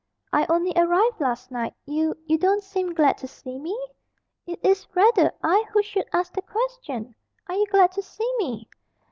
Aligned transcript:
"I 0.33 0.47
only 0.49 0.73
arrived 0.75 1.21
last 1.21 1.51
night. 1.51 1.75
You 1.85 2.17
you 2.25 2.39
don't 2.39 2.63
seem 2.63 2.91
glad 2.91 3.19
to 3.19 3.27
see 3.27 3.59
me?" 3.59 3.77
"It 4.47 4.59
is 4.65 4.87
rather 4.95 5.31
I 5.43 5.63
who 5.71 5.83
should 5.83 6.09
ask 6.11 6.33
the 6.33 6.41
question. 6.41 7.13
Are 7.45 7.53
you 7.53 7.67
glad 7.67 7.91
to 7.91 8.01
see 8.01 8.33
me?" 8.39 8.67